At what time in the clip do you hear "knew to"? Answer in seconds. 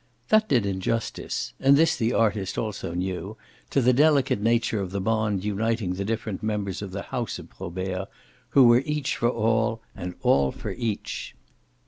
2.95-3.81